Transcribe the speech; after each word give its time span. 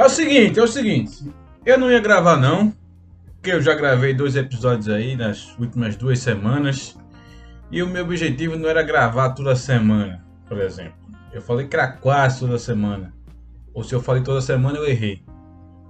É 0.00 0.04
o 0.06 0.08
seguinte, 0.08 0.58
é 0.58 0.62
o 0.62 0.66
seguinte. 0.66 1.30
Eu 1.62 1.76
não 1.76 1.92
ia 1.92 2.00
gravar 2.00 2.38
não, 2.38 2.72
porque 3.34 3.50
eu 3.50 3.60
já 3.60 3.74
gravei 3.74 4.14
dois 4.14 4.34
episódios 4.34 4.88
aí 4.88 5.14
nas 5.14 5.54
últimas 5.58 5.94
duas 5.94 6.20
semanas. 6.20 6.96
E 7.70 7.82
o 7.82 7.86
meu 7.86 8.04
objetivo 8.04 8.56
não 8.56 8.66
era 8.66 8.82
gravar 8.82 9.34
toda 9.34 9.54
semana, 9.54 10.24
por 10.48 10.56
exemplo. 10.56 10.94
Eu 11.30 11.42
falei 11.42 11.68
quase 12.00 12.40
toda 12.40 12.58
semana. 12.58 13.12
Ou 13.74 13.84
se 13.84 13.94
eu 13.94 14.00
falei 14.00 14.22
toda 14.22 14.40
semana, 14.40 14.78
eu 14.78 14.88
errei. 14.88 15.22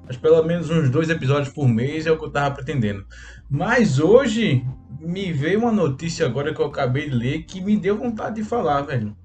Mas 0.05 0.17
pelo 0.17 0.43
menos 0.43 0.69
uns 0.71 0.91
dois 0.91 1.09
episódios 1.09 1.55
por 1.55 1.69
mês 1.69 2.05
é 2.05 2.11
o 2.11 2.19
que 2.19 2.25
eu 2.25 2.33
tava 2.33 2.53
pretendendo. 2.53 3.07
Mas 3.49 4.01
hoje 4.01 4.67
me 4.99 5.33
veio 5.33 5.61
uma 5.61 5.71
notícia 5.71 6.27
agora 6.27 6.53
que 6.53 6.61
eu 6.61 6.67
acabei 6.67 7.09
de 7.09 7.15
ler 7.15 7.43
que 7.45 7.61
me 7.61 7.77
deu 7.77 7.97
vontade 7.97 8.43
de 8.43 8.43
falar, 8.43 8.83
velho. 8.83 9.17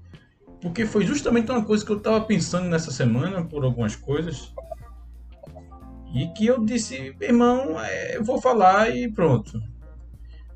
Porque 0.62 0.86
foi 0.86 1.04
justamente 1.04 1.50
uma 1.50 1.64
coisa 1.64 1.84
que 1.84 1.90
eu 1.90 1.98
tava 1.98 2.20
pensando 2.20 2.68
nessa 2.68 2.92
semana 2.92 3.42
por 3.42 3.64
algumas 3.64 3.96
coisas. 3.96 4.54
E 6.14 6.28
que 6.28 6.46
eu 6.46 6.64
disse, 6.64 7.14
irmão, 7.20 7.80
é, 7.80 8.16
eu 8.16 8.24
vou 8.24 8.40
falar 8.40 8.94
e 8.94 9.10
pronto. 9.10 9.60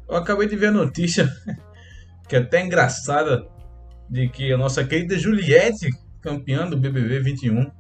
Eu 0.09 0.17
acabei 0.17 0.48
de 0.48 0.56
ver 0.56 0.69
a 0.69 0.73
notícia, 0.73 1.29
que 2.29 2.37
é 2.37 2.39
até 2.39 2.65
engraçada, 2.65 3.47
de 4.09 4.28
que 4.28 4.53
a 4.53 4.59
nossa 4.59 4.84
querida 4.84 5.19
Juliette, 5.19 5.89
campeã 6.21 6.69
do 6.69 6.77
BBB 6.77 7.21
21, 7.21 7.71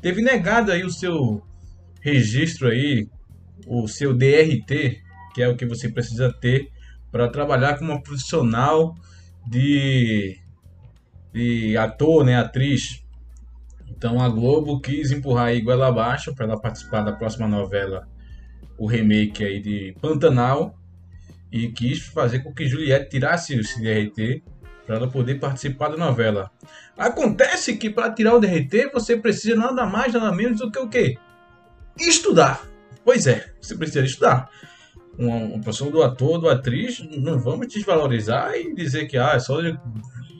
teve 0.00 0.22
negado 0.22 0.70
aí 0.70 0.84
o 0.84 0.90
seu 0.90 1.42
registro 2.00 2.68
aí, 2.68 3.08
o 3.66 3.86
seu 3.88 4.14
DRT, 4.14 5.00
que 5.34 5.42
é 5.42 5.48
o 5.48 5.56
que 5.56 5.66
você 5.66 5.88
precisa 5.88 6.32
ter 6.32 6.70
para 7.10 7.28
trabalhar 7.28 7.78
como 7.78 8.02
profissional 8.02 8.94
de, 9.46 10.38
de 11.32 11.76
ator, 11.76 12.24
né, 12.24 12.36
atriz. 12.36 13.01
Então 14.02 14.20
a 14.20 14.28
Globo 14.28 14.80
quis 14.80 15.12
empurrar 15.12 15.46
aí 15.46 15.60
goela 15.60 15.86
abaixo 15.86 16.34
para 16.34 16.44
ela 16.44 16.60
participar 16.60 17.02
da 17.02 17.12
próxima 17.12 17.46
novela, 17.46 18.08
o 18.76 18.84
remake 18.84 19.44
aí 19.44 19.60
de 19.60 19.94
Pantanal, 20.02 20.76
e 21.52 21.68
quis 21.68 22.00
fazer 22.00 22.40
com 22.40 22.52
que 22.52 22.66
Juliette 22.66 23.10
tirasse 23.10 23.54
o 23.54 23.62
DRT 23.62 24.42
para 24.84 24.96
ela 24.96 25.08
poder 25.08 25.36
participar 25.36 25.90
da 25.90 25.96
novela. 25.96 26.50
Acontece 26.98 27.76
que 27.76 27.88
para 27.88 28.10
tirar 28.10 28.34
o 28.34 28.40
DRT 28.40 28.90
você 28.92 29.16
precisa 29.16 29.54
nada 29.54 29.86
mais 29.86 30.12
nada 30.12 30.32
menos 30.32 30.58
do 30.58 30.72
que 30.72 30.80
o 30.80 30.88
quê? 30.88 31.16
Estudar. 31.96 32.66
Pois 33.04 33.28
é, 33.28 33.52
você 33.60 33.76
precisa 33.76 34.04
estudar. 34.04 34.50
Uma 35.16 35.60
pessoa 35.60 35.92
do 35.92 36.02
ator, 36.02 36.40
do 36.40 36.48
atriz, 36.48 36.98
não 37.18 37.38
vamos 37.38 37.68
desvalorizar 37.68 38.52
e 38.56 38.74
dizer 38.74 39.06
que 39.06 39.16
ah, 39.16 39.34
é 39.34 39.38
só 39.38 39.60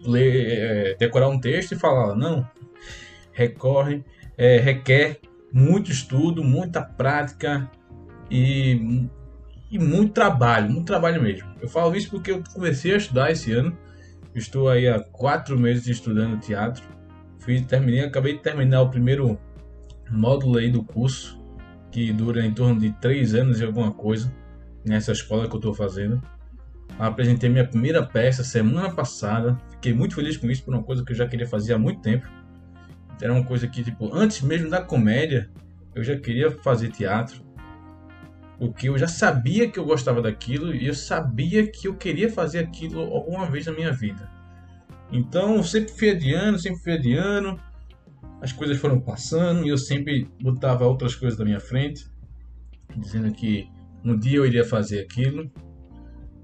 ler, 0.04 0.48
é, 0.48 0.96
decorar 0.98 1.28
um 1.28 1.38
texto 1.38 1.72
e 1.72 1.78
falar. 1.78 2.16
Não, 2.16 2.44
recorre, 3.32 4.04
é, 4.36 4.58
requer 4.58 5.20
muito 5.52 5.90
estudo, 5.90 6.42
muita 6.42 6.82
prática 6.82 7.70
e, 8.30 9.06
e 9.70 9.78
muito 9.78 10.12
trabalho, 10.12 10.70
muito 10.70 10.86
trabalho 10.86 11.22
mesmo. 11.22 11.48
Eu 11.60 11.68
falo 11.68 11.94
isso 11.94 12.10
porque 12.10 12.30
eu 12.30 12.42
comecei 12.54 12.94
a 12.94 12.96
estudar 12.96 13.30
esse 13.30 13.52
ano, 13.52 13.76
estou 14.34 14.68
aí 14.68 14.88
há 14.88 15.00
quatro 15.00 15.58
meses 15.58 15.86
estudando 15.86 16.40
teatro, 16.40 16.82
Fiz, 17.44 17.60
terminei, 17.66 18.04
acabei 18.04 18.34
de 18.34 18.38
terminar 18.38 18.82
o 18.82 18.88
primeiro 18.88 19.36
módulo 20.08 20.58
aí 20.58 20.70
do 20.70 20.84
curso, 20.84 21.42
que 21.90 22.12
dura 22.12 22.46
em 22.46 22.54
torno 22.54 22.78
de 22.78 22.92
três 23.00 23.34
anos 23.34 23.60
e 23.60 23.64
alguma 23.64 23.90
coisa, 23.90 24.32
nessa 24.84 25.10
escola 25.10 25.48
que 25.48 25.54
eu 25.54 25.58
estou 25.58 25.74
fazendo. 25.74 26.22
Apresentei 26.98 27.50
minha 27.50 27.66
primeira 27.66 28.06
peça 28.06 28.44
semana 28.44 28.92
passada, 28.94 29.58
fiquei 29.70 29.92
muito 29.92 30.14
feliz 30.14 30.36
com 30.36 30.48
isso, 30.48 30.62
por 30.62 30.72
uma 30.72 30.84
coisa 30.84 31.04
que 31.04 31.10
eu 31.10 31.16
já 31.16 31.26
queria 31.26 31.46
fazer 31.46 31.72
há 31.72 31.78
muito 31.78 32.00
tempo 32.00 32.28
era 33.22 33.32
uma 33.32 33.44
coisa 33.44 33.68
que, 33.68 33.84
tipo, 33.84 34.12
antes 34.12 34.42
mesmo 34.42 34.68
da 34.68 34.82
comédia, 34.82 35.48
eu 35.94 36.02
já 36.02 36.18
queria 36.18 36.50
fazer 36.50 36.90
teatro. 36.90 37.40
Porque 38.58 38.88
eu 38.88 38.98
já 38.98 39.06
sabia 39.06 39.70
que 39.70 39.78
eu 39.78 39.84
gostava 39.84 40.20
daquilo 40.20 40.74
e 40.74 40.88
eu 40.88 40.94
sabia 40.94 41.64
que 41.68 41.86
eu 41.86 41.94
queria 41.94 42.28
fazer 42.28 42.58
aquilo 42.58 43.00
alguma 43.00 43.46
vez 43.48 43.66
na 43.66 43.72
minha 43.72 43.92
vida. 43.92 44.28
Então, 45.12 45.54
eu 45.54 45.62
sempre 45.62 45.92
fui 45.92 46.10
adiando, 46.10 46.58
sempre 46.58 46.82
fui 46.82 46.94
adiando. 46.94 47.60
As 48.40 48.52
coisas 48.52 48.76
foram 48.78 49.00
passando 49.00 49.64
e 49.64 49.68
eu 49.68 49.78
sempre 49.78 50.28
botava 50.40 50.84
outras 50.84 51.14
coisas 51.14 51.38
da 51.38 51.44
minha 51.44 51.60
frente, 51.60 52.04
dizendo 52.96 53.32
que 53.32 53.68
um 54.04 54.18
dia 54.18 54.38
eu 54.38 54.46
iria 54.46 54.64
fazer 54.64 54.98
aquilo. 54.98 55.48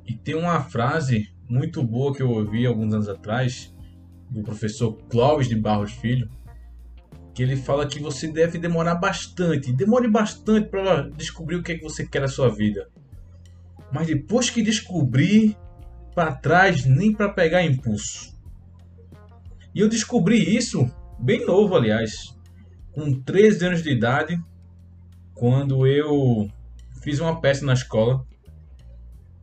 E 0.06 0.14
tem 0.14 0.36
uma 0.36 0.60
frase 0.60 1.34
muito 1.48 1.82
boa 1.82 2.14
que 2.14 2.22
eu 2.22 2.30
ouvi 2.30 2.64
alguns 2.64 2.94
anos 2.94 3.08
atrás, 3.08 3.74
do 4.30 4.42
professor 4.42 4.92
Clóvis 5.08 5.48
de 5.48 5.56
Barros 5.56 5.92
Filho, 5.92 6.30
que 7.38 7.42
ele 7.44 7.54
fala 7.54 7.86
que 7.86 8.00
você 8.00 8.26
deve 8.26 8.58
demorar 8.58 8.96
bastante, 8.96 9.72
demore 9.72 10.10
bastante 10.10 10.68
para 10.68 11.02
descobrir 11.02 11.54
o 11.54 11.62
que 11.62 11.70
é 11.70 11.78
que 11.78 11.84
você 11.84 12.04
quer 12.04 12.22
na 12.22 12.26
sua 12.26 12.48
vida. 12.48 12.90
Mas 13.92 14.08
depois 14.08 14.50
que 14.50 14.60
descobrir, 14.60 15.56
para 16.16 16.34
trás 16.34 16.84
nem 16.84 17.12
para 17.12 17.28
pegar 17.28 17.62
impulso. 17.62 18.36
E 19.72 19.78
eu 19.78 19.88
descobri 19.88 20.56
isso 20.56 20.90
bem 21.16 21.46
novo, 21.46 21.76
aliás, 21.76 22.36
com 22.90 23.12
13 23.12 23.66
anos 23.66 23.82
de 23.84 23.90
idade, 23.92 24.42
quando 25.32 25.86
eu 25.86 26.50
fiz 27.04 27.20
uma 27.20 27.40
peça 27.40 27.64
na 27.64 27.74
escola 27.74 28.26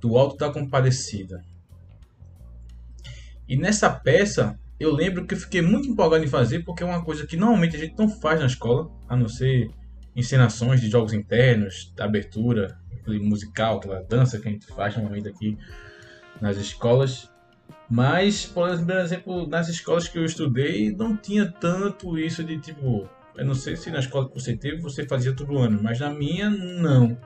do 0.01 0.17
Alto 0.17 0.35
da 0.35 0.51
Compadecida. 0.51 1.41
E 3.47 3.55
nessa 3.55 3.89
peça 3.89 4.59
eu 4.79 4.93
lembro 4.93 5.25
que 5.25 5.33
eu 5.33 5.39
fiquei 5.39 5.61
muito 5.61 5.87
empolgado 5.87 6.23
em 6.23 6.27
fazer, 6.27 6.63
porque 6.63 6.83
é 6.83 6.85
uma 6.85 7.03
coisa 7.03 7.25
que 7.25 7.37
normalmente 7.37 7.75
a 7.75 7.79
gente 7.79 7.97
não 7.97 8.09
faz 8.09 8.39
na 8.39 8.45
escola, 8.45 8.91
a 9.07 9.15
não 9.15 9.27
ser 9.27 9.69
encenações 10.15 10.81
de 10.81 10.89
jogos 10.89 11.13
internos, 11.13 11.93
abertura, 11.99 12.77
aquele 12.93 13.19
musical, 13.19 13.77
aquela 13.77 14.01
dança 14.01 14.39
que 14.39 14.47
a 14.47 14.51
gente 14.51 14.65
faz 14.67 14.95
normalmente 14.95 15.27
aqui 15.27 15.57
nas 16.41 16.57
escolas. 16.57 17.29
Mas, 17.89 18.45
por 18.45 18.67
exemplo, 18.69 19.47
nas 19.47 19.69
escolas 19.69 20.07
que 20.07 20.17
eu 20.17 20.25
estudei, 20.25 20.91
não 20.91 21.15
tinha 21.15 21.45
tanto 21.51 22.17
isso 22.17 22.43
de 22.43 22.57
tipo. 22.59 23.07
Eu 23.35 23.45
não 23.45 23.53
sei 23.53 23.75
se 23.75 23.91
na 23.91 23.99
escola 23.99 24.27
que 24.27 24.33
você 24.33 24.55
teve 24.55 24.81
você 24.81 25.05
fazia 25.05 25.35
todo 25.35 25.57
ano, 25.57 25.79
mas 25.81 25.99
na 25.99 26.09
minha, 26.09 26.49
não. 26.49 27.17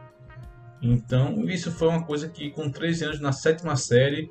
Então, 0.82 1.48
isso 1.48 1.72
foi 1.72 1.88
uma 1.88 2.04
coisa 2.04 2.28
que 2.28 2.50
com 2.52 2.70
13 2.70 3.06
anos, 3.06 3.20
na 3.20 3.32
sétima 3.32 3.76
série, 3.76 4.30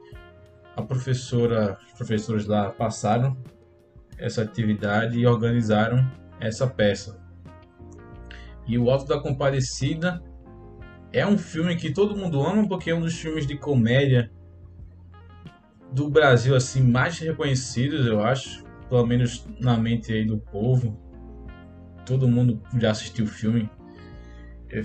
a 0.78 0.82
professora, 0.82 1.76
os 1.86 1.92
professores 1.92 2.46
lá 2.46 2.70
passaram 2.70 3.36
essa 4.16 4.42
atividade 4.42 5.18
e 5.18 5.26
organizaram 5.26 6.08
essa 6.38 6.68
peça. 6.68 7.20
E 8.64 8.78
o 8.78 8.88
Alto 8.88 9.06
da 9.06 9.18
Compadecida 9.18 10.22
é 11.12 11.26
um 11.26 11.36
filme 11.36 11.74
que 11.74 11.92
todo 11.92 12.16
mundo 12.16 12.40
ama 12.40 12.68
porque 12.68 12.90
é 12.90 12.94
um 12.94 13.00
dos 13.00 13.18
filmes 13.18 13.44
de 13.44 13.56
comédia 13.56 14.30
do 15.92 16.08
Brasil 16.08 16.54
assim 16.54 16.80
mais 16.80 17.18
reconhecidos, 17.18 18.06
eu 18.06 18.22
acho, 18.22 18.64
pelo 18.88 19.04
menos 19.04 19.44
na 19.58 19.76
mente 19.76 20.12
aí 20.12 20.24
do 20.24 20.38
povo. 20.38 20.96
Todo 22.06 22.28
mundo 22.28 22.62
já 22.78 22.92
assistiu 22.92 23.24
o 23.24 23.28
filme. 23.28 23.68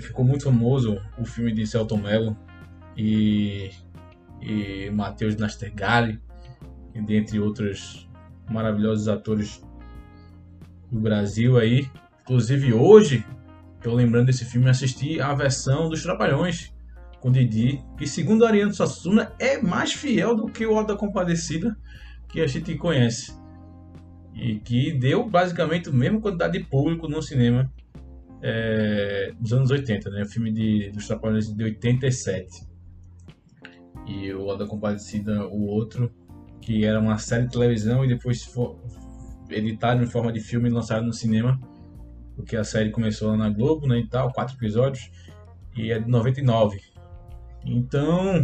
Ficou 0.00 0.24
muito 0.24 0.44
famoso 0.44 1.00
o 1.16 1.24
filme 1.24 1.52
de 1.52 1.64
Celton 1.66 1.98
Mello 1.98 2.36
e 2.96 3.70
e 4.44 4.90
Matheus 4.90 5.36
Nastergalli, 5.36 6.20
dentre 7.06 7.40
outros 7.40 8.08
maravilhosos 8.48 9.08
atores 9.08 9.64
do 10.92 11.00
Brasil 11.00 11.58
aí. 11.58 11.88
Inclusive 12.22 12.74
hoje, 12.74 13.24
eu 13.82 13.94
lembrando 13.94 14.26
desse 14.26 14.44
filme, 14.44 14.68
assisti 14.68 15.20
a 15.20 15.34
versão 15.34 15.88
dos 15.88 16.02
Trapalhões 16.02 16.72
com 17.20 17.32
Didi, 17.32 17.82
que 17.96 18.06
segundo 18.06 18.44
Ariano 18.44 18.72
Suassuna 18.72 19.32
é 19.38 19.60
mais 19.60 19.94
fiel 19.94 20.36
do 20.36 20.46
que 20.46 20.66
o 20.66 20.76
Alta 20.76 20.94
Compadecida 20.94 21.74
que 22.28 22.40
a 22.40 22.46
gente 22.46 22.74
conhece. 22.76 23.34
E 24.34 24.56
que 24.56 24.92
deu 24.92 25.28
basicamente 25.28 25.88
a 25.88 25.92
mesma 25.92 26.20
quantidade 26.20 26.58
de 26.58 26.64
público 26.64 27.08
no 27.08 27.22
cinema 27.22 27.72
é, 28.42 29.32
dos 29.40 29.52
anos 29.52 29.70
80, 29.70 30.10
né? 30.10 30.22
O 30.22 30.26
filme 30.26 30.52
de, 30.52 30.90
dos 30.90 31.06
Trapalhões 31.06 31.54
de 31.54 31.64
87 31.64 32.73
e 34.06 34.32
o 34.32 34.50
A 34.50 34.56
da 34.56 34.66
Compadecida, 34.66 35.46
o 35.46 35.66
outro, 35.66 36.12
que 36.60 36.84
era 36.84 37.00
uma 37.00 37.18
série 37.18 37.44
de 37.44 37.52
televisão 37.52 38.04
e 38.04 38.08
depois 38.08 38.50
editado 39.50 40.02
em 40.02 40.06
forma 40.06 40.32
de 40.32 40.40
filme 40.40 40.68
e 40.68 40.72
lançado 40.72 41.04
no 41.04 41.12
cinema, 41.12 41.60
porque 42.34 42.56
a 42.56 42.64
série 42.64 42.90
começou 42.90 43.30
lá 43.30 43.36
na 43.36 43.50
Globo, 43.50 43.86
né, 43.86 43.98
e 43.98 44.08
tal, 44.08 44.32
quatro 44.32 44.56
episódios, 44.56 45.10
e 45.76 45.90
é 45.90 45.98
de 45.98 46.08
99. 46.08 46.80
Então, 47.64 48.42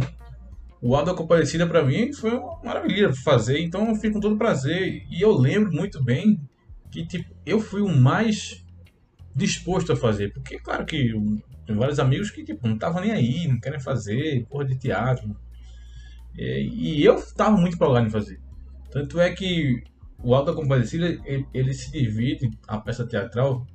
o 0.81 0.95
A 0.95 1.03
da 1.03 1.13
Compadecida 1.13 1.67
para 1.67 1.83
mim 1.83 2.11
foi 2.11 2.31
uma 2.31 2.59
maravilha 2.63 3.13
fazer, 3.13 3.59
então 3.59 3.87
eu 3.89 3.95
fico 3.95 4.15
com 4.15 4.19
todo 4.19 4.37
prazer. 4.37 5.05
E 5.09 5.21
eu 5.21 5.31
lembro 5.31 5.71
muito 5.71 6.03
bem 6.03 6.39
que 6.89 7.05
tipo, 7.05 7.33
eu 7.45 7.59
fui 7.59 7.81
o 7.81 7.87
mais 7.87 8.65
disposto 9.35 9.93
a 9.93 9.95
fazer. 9.95 10.33
Porque, 10.33 10.59
claro 10.59 10.85
que 10.85 11.13
tenho 11.65 11.79
vários 11.79 11.99
amigos 11.99 12.31
que 12.31 12.43
tipo, 12.43 12.67
não 12.67 12.75
estavam 12.75 13.01
nem 13.01 13.11
aí, 13.11 13.47
não 13.47 13.59
querem 13.59 13.79
fazer, 13.79 14.45
porra 14.47 14.65
de 14.65 14.77
teatro. 14.77 15.35
E, 16.37 16.99
e 16.99 17.05
eu 17.05 17.15
estava 17.15 17.55
muito 17.57 17.75
empolgado 17.75 18.07
em 18.07 18.09
fazer. 18.09 18.39
Tanto 18.89 19.19
é 19.19 19.31
que 19.31 19.83
o 20.23 20.35
Alta 20.35 20.53
Compadecida, 20.53 21.07
ele, 21.25 21.47
ele 21.53 21.73
se 21.73 21.91
divide, 21.91 22.51
a 22.67 22.77
peça 22.77 23.05
teatral, 23.05 23.65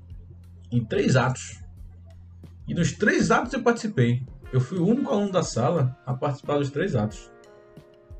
em 0.71 0.85
três 0.85 1.17
atos. 1.17 1.61
E 2.69 2.75
nos 2.75 2.93
três 2.93 3.31
atos 3.31 3.53
eu 3.53 3.63
participei. 3.63 4.23
Eu 4.53 4.61
fui 4.61 4.79
o 4.79 4.87
único 4.87 5.11
aluno 5.11 5.33
da 5.33 5.43
sala 5.43 5.97
a 6.07 6.15
participar 6.15 6.59
dos 6.59 6.71
três 6.71 6.95
atos. 6.95 7.31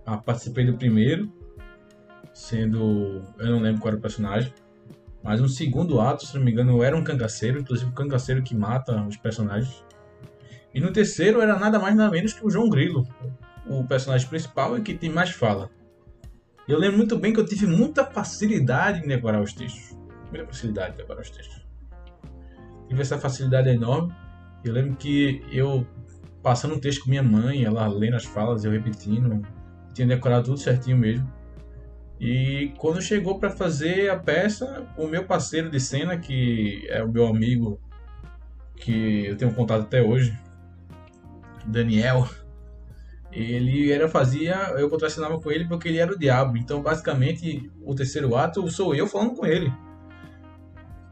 Ah, 0.05 0.17
participei 0.17 0.65
do 0.65 0.77
primeiro, 0.77 1.33
sendo. 2.33 3.23
Eu 3.39 3.51
não 3.51 3.61
lembro 3.61 3.81
qual 3.81 3.89
era 3.89 3.99
o 3.99 4.01
personagem. 4.01 4.53
Mas 5.23 5.41
no 5.41 5.49
segundo 5.49 6.01
ato, 6.01 6.25
se 6.25 6.37
não 6.37 6.45
me 6.45 6.53
engano, 6.53 6.83
era 6.83 6.97
um 6.97 7.03
cangaceiro, 7.03 7.59
inclusive 7.59 7.91
o 7.91 7.95
cangaceiro 7.95 8.43
que 8.43 8.55
mata 8.55 9.03
os 9.03 9.17
personagens. 9.17 9.85
E 10.73 10.81
no 10.81 10.93
terceiro 10.93 11.41
era 11.41 11.59
nada 11.59 11.79
mais 11.79 11.97
nada 11.97 12.11
menos 12.11 12.33
que 12.33 12.47
o 12.47 12.51
João 12.51 12.69
Grilo, 12.69 13.05
o 13.69 13.85
personagem 13.85 14.29
principal 14.29 14.77
e 14.79 14.83
que 14.83 14.95
tem 14.95 15.11
mais 15.11 15.31
fala. 15.31 15.71
Eu 16.69 16.79
lembro 16.79 16.99
muito 16.99 17.19
bem 17.19 17.33
que 17.33 17.41
eu 17.41 17.47
tive 17.47 17.67
muita 17.67 18.05
facilidade 18.05 19.05
em 19.05 19.09
decorar 19.09 19.41
os 19.41 19.53
textos. 19.53 19.97
Muita 20.31 20.47
facilidade 20.47 20.95
em 20.95 20.97
decorar 20.97 21.21
os 21.21 21.31
textos. 21.31 21.65
Tive 22.89 23.01
essa 23.01 23.19
facilidade 23.19 23.69
enorme. 23.69 24.13
Eu 24.65 24.73
lembro 24.73 24.97
que 24.97 25.45
eu 25.51 25.87
passando 26.43 26.75
um 26.75 26.81
texto 26.81 27.03
com 27.03 27.11
minha 27.11 27.23
mãe, 27.23 27.65
ela 27.65 27.87
lendo 27.89 28.15
as 28.15 28.25
falas, 28.25 28.65
eu 28.65 28.71
repetindo, 28.71 29.43
tinha 29.93 30.07
decorado 30.07 30.45
tudo 30.45 30.59
certinho 30.59 30.97
mesmo. 30.97 31.29
E 32.21 32.73
quando 32.79 33.03
chegou 33.03 33.39
para 33.39 33.51
fazer 33.51 34.11
a 34.11 34.17
peça, 34.17 34.87
o 34.97 35.07
meu 35.07 35.25
parceiro 35.25 35.69
de 35.71 35.81
cena, 35.81 36.17
que 36.17 36.87
é 36.89 37.03
o 37.03 37.11
meu 37.11 37.27
amigo, 37.27 37.81
que 38.77 39.27
eu 39.27 39.37
tenho 39.37 39.53
contato 39.53 39.83
até 39.83 40.01
hoje, 40.01 40.39
Daniel, 41.67 42.29
ele 43.37 43.93
era 43.93 44.09
fazia, 44.09 44.55
eu 44.79 44.89
contracenava 44.89 45.39
com 45.39 45.51
ele 45.51 45.67
porque 45.69 45.89
ele 45.89 45.99
era 45.99 46.13
o 46.13 46.19
diabo. 46.19 46.57
Então, 46.57 46.83
basicamente, 46.83 47.71
o 47.83 47.95
terceiro 47.95 48.35
ato 48.35 48.71
sou 48.71 48.95
eu 48.95 49.07
falando 49.07 49.35
com 49.35 49.45
ele. 49.45 49.73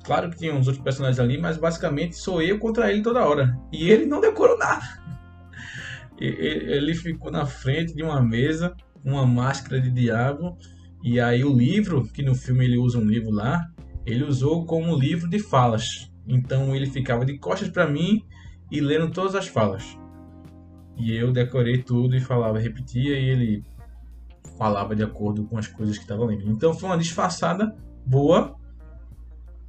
Claro 0.04 0.30
que 0.30 0.38
tinha 0.38 0.54
uns 0.54 0.66
outros 0.66 0.82
personagens 0.82 1.18
ali, 1.18 1.38
mas 1.38 1.56
basicamente 1.56 2.16
sou 2.16 2.40
eu 2.40 2.58
contra 2.58 2.90
ele 2.90 3.02
toda 3.02 3.26
hora. 3.26 3.58
E 3.72 3.90
ele 3.90 4.06
não 4.06 4.20
decorou 4.20 4.58
nada. 4.58 4.84
Ele 6.16 6.94
ficou 6.94 7.28
na 7.28 7.44
frente 7.44 7.92
de 7.92 8.00
uma 8.00 8.22
mesa, 8.22 8.72
uma 9.04 9.26
máscara 9.26 9.80
de 9.80 9.90
diabo 9.90 10.56
e 11.06 11.20
aí 11.20 11.44
o 11.44 11.54
livro, 11.54 12.04
que 12.04 12.22
no 12.22 12.34
filme 12.34 12.64
ele 12.64 12.78
usa 12.78 12.98
um 12.98 13.04
livro 13.04 13.30
lá, 13.30 13.68
ele 14.06 14.24
usou 14.24 14.64
como 14.64 14.96
livro 14.96 15.28
de 15.28 15.38
falas. 15.38 16.10
Então 16.26 16.74
ele 16.74 16.86
ficava 16.86 17.26
de 17.26 17.36
costas 17.36 17.68
para 17.68 17.86
mim 17.86 18.24
e 18.70 18.80
lendo 18.80 19.10
todas 19.10 19.34
as 19.34 19.46
falas. 19.46 19.98
E 20.96 21.14
eu 21.14 21.32
decorei 21.32 21.82
tudo 21.82 22.16
e 22.16 22.20
falava, 22.20 22.58
repetia 22.58 23.18
e 23.18 23.28
ele 23.30 23.64
falava 24.56 24.94
de 24.94 25.02
acordo 25.02 25.44
com 25.44 25.58
as 25.58 25.66
coisas 25.66 25.96
que 25.96 26.04
estava 26.04 26.24
lendo. 26.24 26.48
Então 26.50 26.72
foi 26.74 26.88
uma 26.88 26.98
disfarçada 26.98 27.74
boa 28.06 28.56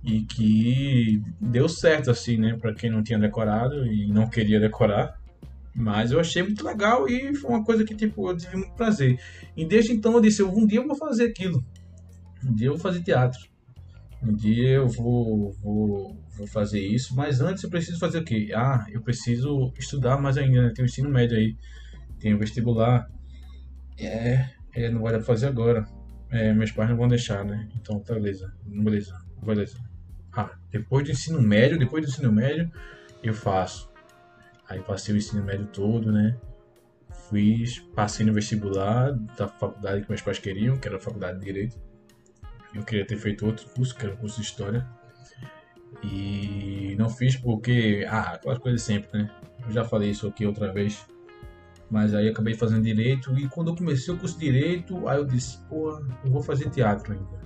e 0.03 0.21
que 0.21 1.21
deu 1.41 1.67
certo 1.67 2.11
assim, 2.11 2.37
né, 2.37 2.55
para 2.55 2.73
quem 2.73 2.91
não 2.91 3.01
tinha 3.01 3.17
decorado 3.17 3.85
e 3.87 4.07
não 4.07 4.29
queria 4.29 4.59
decorar. 4.59 5.19
Mas 5.73 6.11
eu 6.11 6.19
achei 6.19 6.41
muito 6.41 6.65
legal 6.65 7.09
e 7.09 7.35
foi 7.35 7.49
uma 7.49 7.63
coisa 7.63 7.83
que, 7.83 7.93
tipo, 7.93 8.29
eu 8.29 8.37
tive 8.37 8.55
muito 8.55 8.73
prazer. 8.75 9.19
E 9.57 9.65
desde 9.65 9.91
então 9.91 10.13
eu 10.13 10.21
disse, 10.21 10.41
um 10.41 10.65
dia 10.65 10.79
eu 10.79 10.87
vou 10.87 10.95
fazer 10.95 11.25
aquilo. 11.25 11.61
Um 12.45 12.53
dia 12.53 12.67
eu 12.67 12.73
vou 12.73 12.81
fazer 12.81 13.01
teatro. 13.01 13.39
Um 14.25 14.33
dia 14.33 14.69
eu 14.69 14.87
vou, 14.87 15.51
vou, 15.53 16.17
vou 16.37 16.47
fazer 16.47 16.79
isso. 16.79 17.15
Mas 17.15 17.41
antes 17.41 17.63
eu 17.63 17.69
preciso 17.69 17.99
fazer 17.99 18.19
o 18.19 18.25
quê? 18.25 18.51
Ah, 18.55 18.85
eu 18.89 19.01
preciso 19.01 19.71
estudar 19.77 20.17
mais 20.17 20.37
ainda, 20.37 20.63
né? 20.63 20.71
Tem 20.73 20.83
o 20.83 20.87
ensino 20.87 21.09
médio 21.09 21.37
aí. 21.37 21.55
Tem 22.19 22.33
o 22.33 22.39
vestibular. 22.39 23.09
É, 23.97 24.49
é 24.73 24.89
não 24.89 25.01
vai 25.01 25.11
dar 25.11 25.19
pra 25.19 25.27
fazer 25.27 25.47
agora. 25.47 25.85
É, 26.29 26.53
meus 26.53 26.71
pais 26.71 26.89
não 26.89 26.97
vão 26.97 27.07
deixar, 27.07 27.45
né? 27.45 27.69
Então, 27.75 27.99
tá, 27.99 28.15
beleza. 28.15 28.51
Beleza, 28.65 29.15
beleza. 29.43 29.77
Ah, 30.33 30.51
depois 30.71 31.05
do 31.05 31.11
ensino 31.11 31.41
médio, 31.41 31.77
depois 31.77 32.03
do 32.03 32.09
ensino 32.09 32.31
médio, 32.31 32.69
eu 33.23 33.33
faço 33.33 33.89
Aí 34.67 34.81
passei 34.81 35.13
o 35.13 35.17
ensino 35.17 35.43
médio 35.43 35.67
todo, 35.67 36.11
né? 36.11 36.35
Fiz, 37.29 37.79
passei 37.95 38.25
no 38.25 38.33
vestibular 38.33 39.13
da 39.37 39.47
faculdade 39.47 40.01
que 40.01 40.09
meus 40.09 40.21
pais 40.21 40.39
queriam, 40.39 40.77
que 40.77 40.87
era 40.87 40.97
a 40.97 40.99
faculdade 40.99 41.39
de 41.39 41.45
Direito. 41.45 41.79
Eu 42.75 42.83
queria 42.83 43.07
ter 43.07 43.15
feito 43.15 43.45
outro 43.45 43.67
curso, 43.69 43.95
que 43.95 44.05
era 44.05 44.13
o 44.13 44.17
curso 44.17 44.41
de 44.41 44.45
História. 44.45 44.85
E 46.03 46.95
não 46.99 47.09
fiz 47.09 47.37
porque, 47.37 48.05
ah, 48.09 48.33
aquelas 48.33 48.57
coisas 48.57 48.81
sempre, 48.81 49.23
né? 49.23 49.31
Eu 49.65 49.71
já 49.71 49.85
falei 49.85 50.09
isso 50.09 50.27
aqui 50.27 50.45
outra 50.45 50.71
vez. 50.71 51.07
Mas 51.89 52.13
aí 52.13 52.27
acabei 52.27 52.53
fazendo 52.53 52.83
Direito 52.83 53.37
e 53.39 53.47
quando 53.47 53.69
eu 53.69 53.75
comecei 53.75 54.13
o 54.13 54.17
curso 54.17 54.37
de 54.37 54.45
Direito, 54.45 55.07
aí 55.07 55.17
eu 55.17 55.25
disse, 55.25 55.57
pô, 55.69 55.91
eu 56.23 56.31
vou 56.31 56.41
fazer 56.41 56.69
teatro 56.69 57.13
ainda. 57.13 57.45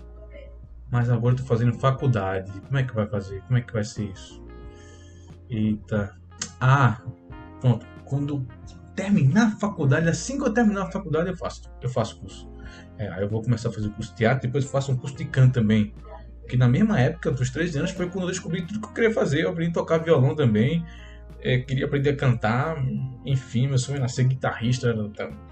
Mas 0.91 1.09
agora 1.09 1.35
eu 1.35 1.37
tô 1.37 1.43
fazendo 1.45 1.77
faculdade. 1.77 2.51
Como 2.61 2.77
é 2.77 2.83
que 2.83 2.95
vai 2.95 3.05
fazer? 3.05 3.41
Como 3.43 3.57
é 3.57 3.61
que 3.61 3.71
vai 3.71 3.83
ser 3.83 4.05
isso? 4.05 4.43
Eita, 5.49 6.17
ah, 6.59 7.01
pronto. 7.61 7.85
Quando 8.05 8.47
terminar 8.99 9.47
a 9.47 9.51
faculdade, 9.51 10.09
assim 10.09 10.37
que 10.37 10.43
eu 10.43 10.53
terminar 10.53 10.83
a 10.83 10.91
faculdade, 10.91 11.29
eu 11.29 11.37
faço, 11.37 11.71
eu 11.81 11.89
faço 11.89 12.19
curso. 12.19 12.49
É, 12.97 13.07
aí 13.09 13.21
eu 13.21 13.29
vou 13.29 13.41
começar 13.41 13.69
a 13.69 13.71
fazer 13.71 13.89
curso 13.89 14.11
de 14.11 14.17
teatro, 14.17 14.41
depois 14.41 14.65
eu 14.65 14.69
faço 14.69 14.91
um 14.91 14.97
curso 14.97 15.15
de 15.15 15.25
canto 15.25 15.53
também. 15.53 15.93
Que 16.49 16.57
na 16.57 16.67
mesma 16.67 16.99
época, 16.99 17.31
dos 17.31 17.49
13 17.49 17.77
anos, 17.77 17.91
foi 17.91 18.09
quando 18.09 18.23
eu 18.23 18.29
descobri 18.31 18.65
tudo 18.65 18.81
que 18.81 18.87
eu 18.87 18.93
queria 18.93 19.13
fazer. 19.13 19.43
Eu 19.43 19.51
aprendi 19.51 19.71
a 19.71 19.73
tocar 19.73 19.99
violão 19.99 20.35
também. 20.35 20.83
É, 21.41 21.59
queria 21.59 21.85
aprender 21.85 22.09
a 22.09 22.15
cantar. 22.15 22.83
Enfim, 23.23 23.67
meu 23.67 23.77
sonho 23.77 23.99
era 23.99 24.07
ser 24.07 24.25
guitarrista. 24.25 24.93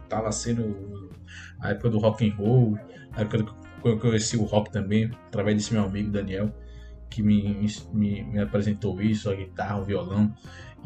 Tava 0.10 0.32
sendo 0.32 1.12
a 1.60 1.70
época 1.70 1.90
do 1.90 2.00
rock 2.00 2.28
and 2.28 2.34
roll, 2.36 2.78
a 3.14 3.22
época 3.22 3.44
que 3.82 3.88
eu 3.88 4.00
conheci 4.00 4.38
o 4.38 4.44
rock 4.44 4.72
também, 4.72 5.12
através 5.28 5.56
desse 5.56 5.74
meu 5.74 5.84
amigo 5.84 6.10
Daniel, 6.10 6.52
que 7.10 7.22
me, 7.22 7.68
me, 7.94 8.24
me 8.24 8.40
apresentou 8.40 9.00
isso, 9.02 9.30
a 9.30 9.36
guitarra, 9.36 9.80
o 9.80 9.84
violão. 9.84 10.34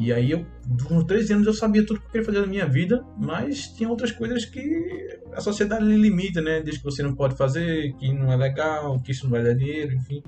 E 0.01 0.11
aí 0.11 0.31
eu, 0.31 0.43
com 0.87 1.05
13 1.05 1.33
anos, 1.33 1.45
eu 1.45 1.53
sabia 1.53 1.85
tudo 1.85 1.99
que 1.99 2.07
eu 2.07 2.09
queria 2.09 2.25
fazer 2.25 2.41
na 2.41 2.47
minha 2.47 2.65
vida, 2.65 3.05
mas 3.19 3.67
tinha 3.67 3.87
outras 3.87 4.11
coisas 4.11 4.43
que 4.45 5.19
a 5.31 5.39
sociedade 5.39 5.85
limita, 5.85 6.41
né? 6.41 6.59
Diz 6.59 6.79
que 6.79 6.83
você 6.83 7.03
não 7.03 7.13
pode 7.13 7.37
fazer, 7.37 7.93
que 7.97 8.11
não 8.11 8.31
é 8.31 8.35
legal, 8.35 8.99
que 8.99 9.11
isso 9.11 9.25
não 9.25 9.31
vai 9.31 9.43
dar 9.43 9.53
dinheiro, 9.53 9.93
enfim. 9.93 10.23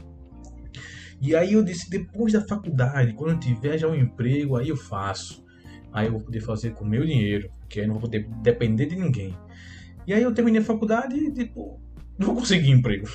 E 1.20 1.36
aí 1.36 1.54
eu 1.54 1.64
disse, 1.64 1.90
depois 1.90 2.34
da 2.34 2.42
faculdade, 2.42 3.14
quando 3.14 3.32
eu 3.32 3.40
tiver 3.40 3.80
já 3.80 3.88
um 3.88 3.96
emprego, 3.96 4.58
aí 4.58 4.70
eu 4.70 4.78
faço. 4.78 5.44
Aí 5.92 6.06
eu 6.06 6.12
vou 6.12 6.22
poder 6.22 6.42
fazer 6.42 6.76
com 6.76 6.86
o 6.86 6.88
meu 6.88 7.04
dinheiro, 7.04 7.50
que 7.68 7.80
aí 7.80 7.88
não 7.88 7.96
vou 7.96 8.04
poder 8.04 8.30
depender 8.44 8.86
de 8.86 8.96
ninguém. 8.96 9.36
E 10.06 10.14
aí 10.14 10.22
eu 10.22 10.32
terminei 10.36 10.62
a 10.62 10.64
faculdade 10.64 11.16
e, 11.16 11.34
tipo, 11.34 11.82
não 12.20 12.28
vou 12.28 12.36
conseguir 12.36 12.70
emprego. 12.70 13.08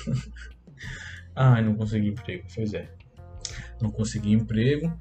ah, 1.33 1.61
não 1.61 1.73
consegui 1.75 2.09
emprego, 2.09 2.43
pois 2.53 2.73
é. 2.73 2.89
Não 3.81 3.89
consegui 3.89 4.33
emprego. 4.33 4.91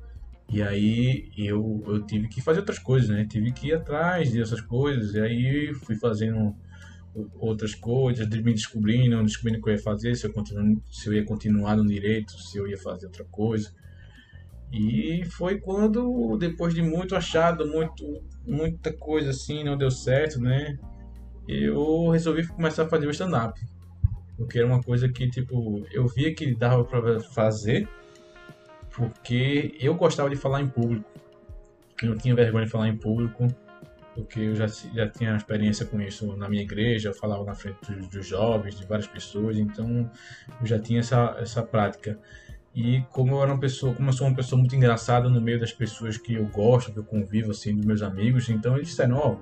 E 0.51 0.63
aí 0.63 1.31
eu, 1.37 1.83
eu 1.87 2.07
tive 2.07 2.29
que 2.29 2.41
fazer 2.41 2.61
outras 2.61 2.79
coisas, 2.79 3.09
né? 3.11 3.27
Tive 3.29 3.53
que 3.53 3.69
ir 3.69 3.75
atrás 3.75 4.33
dessas 4.33 4.61
coisas. 4.61 5.15
E 5.15 5.21
aí 5.21 5.75
fui 5.75 5.95
fazendo 5.97 6.55
outras 7.39 7.75
coisas, 7.75 8.27
me 8.29 8.55
descobrindo, 8.55 9.23
descobrindo 9.25 9.59
o 9.59 9.63
que 9.63 9.71
eu 9.71 9.75
ia 9.75 9.83
fazer, 9.83 10.15
se 10.15 10.27
eu, 10.27 10.33
continu, 10.33 10.81
se 10.91 11.09
eu 11.09 11.15
ia 11.15 11.25
continuar 11.25 11.77
no 11.77 11.87
direito, 11.87 12.33
se 12.33 12.59
eu 12.59 12.67
ia 12.67 12.79
fazer 12.79 13.07
outra 13.07 13.25
coisa. 13.25 13.73
E 14.73 15.25
foi 15.25 15.59
quando, 15.59 16.37
depois 16.37 16.75
de 16.75 16.83
muito 16.83 17.17
achado, 17.17 17.67
muito, 17.67 18.23
muita 18.47 18.93
coisa 18.93 19.31
assim, 19.31 19.65
não 19.65 19.77
deu 19.77 19.91
certo, 19.91 20.39
né? 20.41 20.79
Eu 21.47 22.11
resolvi 22.11 22.47
começar 22.47 22.85
a 22.85 22.89
fazer 22.89 23.07
o 23.07 23.11
stand-up. 23.11 23.59
Porque 24.37 24.59
era 24.59 24.67
uma 24.67 24.83
coisa 24.83 25.09
que, 25.09 25.29
tipo, 25.29 25.85
eu 25.91 26.07
via 26.07 26.35
que 26.35 26.55
dava 26.55 26.85
para 26.85 27.19
fazer, 27.21 27.89
porque 28.99 29.77
eu 29.81 29.95
gostava 29.95 30.29
de 30.29 30.35
falar 30.35 30.61
em 30.61 30.67
público. 30.67 31.09
Eu 32.03 32.11
não 32.11 32.17
tinha 32.17 32.35
vergonha 32.35 32.65
de 32.65 32.71
falar 32.71 32.89
em 32.89 32.97
público, 32.97 33.47
porque 34.13 34.41
eu 34.41 34.57
já, 34.57 34.67
já 34.67 35.09
tinha 35.09 35.37
experiência 35.37 35.87
com 35.87 36.01
isso 36.01 36.37
na 36.37 36.49
minha 36.49 36.63
igreja, 36.63 37.11
eu 37.11 37.15
falava 37.15 37.45
na 37.45 37.55
frente 37.55 37.79
dos, 37.89 38.09
dos 38.09 38.27
jovens, 38.27 38.75
de 38.75 38.85
várias 38.85 39.07
pessoas, 39.07 39.57
então 39.57 40.11
eu 40.61 40.67
já 40.67 40.81
tinha 40.81 40.99
essa, 40.99 41.37
essa 41.39 41.63
prática. 41.63 42.19
E 42.75 43.03
como 43.13 43.37
eu 43.37 43.43
era 43.43 43.53
uma 43.53 43.61
pessoa, 43.61 43.95
como 43.95 44.09
eu 44.09 44.13
sou 44.13 44.27
uma 44.27 44.35
pessoa 44.35 44.59
muito 44.59 44.75
engraçada 44.75 45.29
no 45.29 45.41
meio 45.41 45.61
das 45.61 45.73
pessoas 45.73 46.19
que 46.19 46.35
eu 46.35 46.47
gosto, 46.47 46.93
que 46.93 46.99
eu 46.99 47.05
convivo 47.05 47.53
assim, 47.53 47.77
dos 47.77 47.85
meus 47.85 48.03
amigos, 48.03 48.49
então 48.49 48.75
eles 48.75 48.89
disseram, 48.89 49.17
ó, 49.17 49.37
oh, 49.37 49.39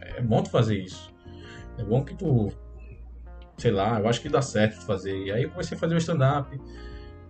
é 0.00 0.20
bom 0.20 0.42
tu 0.42 0.50
fazer 0.50 0.78
isso. 0.78 1.14
É 1.78 1.84
bom 1.84 2.04
que 2.04 2.14
tu, 2.14 2.52
sei 3.56 3.70
lá, 3.70 4.00
eu 4.00 4.08
acho 4.08 4.20
que 4.20 4.28
dá 4.28 4.42
certo 4.42 4.84
fazer. 4.84 5.16
E 5.26 5.30
aí 5.30 5.44
eu 5.44 5.50
comecei 5.50 5.76
a 5.76 5.80
fazer 5.80 5.94
o 5.94 5.98
stand-up 5.98 6.58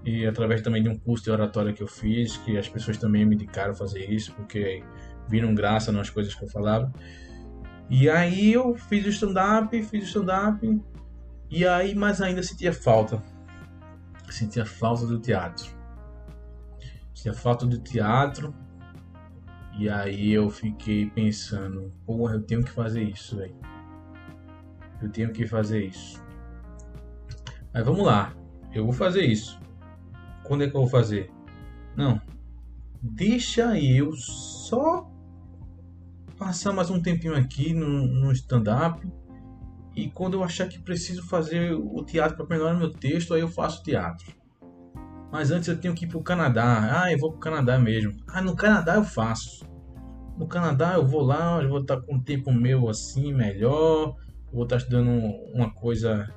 e 0.04 0.26
através 0.26 0.60
também 0.60 0.82
de 0.82 0.88
um 0.88 0.98
curso 0.98 1.24
de 1.24 1.30
oratória 1.30 1.72
que 1.72 1.82
eu 1.82 1.86
fiz, 1.86 2.36
que 2.38 2.58
as 2.58 2.68
pessoas 2.68 2.98
também 2.98 3.24
me 3.24 3.34
indicaram 3.34 3.74
fazer 3.74 4.10
isso, 4.10 4.34
porque 4.34 4.82
viram 5.28 5.54
graça 5.54 5.90
nas 5.90 6.10
coisas 6.10 6.34
que 6.34 6.44
eu 6.44 6.48
falava. 6.48 6.92
E 7.88 8.08
aí 8.08 8.52
eu 8.52 8.74
fiz 8.74 9.04
o 9.06 9.08
stand-up, 9.08 9.82
fiz 9.82 10.04
o 10.04 10.06
stand-up, 10.06 10.82
e 11.50 11.66
aí 11.66 11.94
mais 11.94 12.20
ainda 12.20 12.42
sentia 12.42 12.72
falta. 12.72 13.22
Sentia 14.28 14.66
falta 14.66 15.06
do 15.06 15.18
teatro. 15.18 15.66
Tinha 17.12 17.32
falta 17.32 17.66
de 17.66 17.78
teatro. 17.78 18.54
E 19.78 19.88
aí 19.88 20.32
eu 20.32 20.50
fiquei 20.50 21.10
pensando, 21.10 21.92
porra, 22.06 22.34
eu 22.34 22.42
tenho 22.42 22.62
que 22.62 22.70
fazer 22.70 23.02
isso, 23.02 23.36
velho. 23.36 23.56
Eu 25.02 25.10
tenho 25.10 25.32
que 25.32 25.46
fazer 25.46 25.84
isso. 25.84 26.22
Mas 27.72 27.84
vamos 27.84 28.04
lá, 28.04 28.34
eu 28.72 28.84
vou 28.84 28.92
fazer 28.92 29.24
isso. 29.24 29.60
Quando 30.44 30.64
é 30.64 30.68
que 30.68 30.76
eu 30.76 30.80
vou 30.80 30.88
fazer? 30.88 31.30
Não. 31.96 32.20
Deixa 33.02 33.78
eu 33.78 34.12
só 34.12 35.10
passar 36.38 36.72
mais 36.72 36.90
um 36.90 37.00
tempinho 37.00 37.34
aqui 37.34 37.72
no, 37.72 38.06
no 38.06 38.32
stand-up. 38.32 39.06
E 39.96 40.08
quando 40.10 40.34
eu 40.34 40.44
achar 40.44 40.68
que 40.68 40.78
preciso 40.78 41.22
fazer 41.22 41.72
o 41.72 42.04
teatro 42.04 42.36
para 42.36 42.46
melhorar 42.46 42.74
meu 42.74 42.90
texto, 42.90 43.32
aí 43.32 43.40
eu 43.40 43.48
faço 43.48 43.82
teatro. 43.82 44.32
Mas 45.30 45.50
antes 45.50 45.68
eu 45.68 45.78
tenho 45.78 45.94
que 45.94 46.04
ir 46.04 46.08
para 46.08 46.18
o 46.18 46.22
Canadá. 46.22 47.02
Ah, 47.02 47.12
eu 47.12 47.18
vou 47.18 47.30
para 47.30 47.38
o 47.38 47.40
Canadá 47.40 47.78
mesmo. 47.78 48.12
Ah, 48.26 48.42
no 48.42 48.54
Canadá 48.54 48.96
eu 48.96 49.04
faço. 49.04 49.64
No 50.36 50.46
Canadá 50.46 50.94
eu 50.94 51.06
vou 51.06 51.22
lá, 51.22 51.62
eu 51.62 51.68
vou 51.68 51.80
estar 51.80 52.00
com 52.00 52.16
um 52.16 52.20
tempo 52.20 52.52
meu 52.52 52.88
assim 52.88 53.32
melhor. 53.32 54.16
Vou 54.52 54.64
estar 54.64 54.76
estudando 54.76 55.10
uma 55.52 55.72
coisa 55.72 56.28